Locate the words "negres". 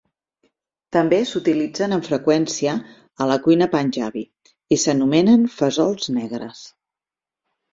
6.17-6.65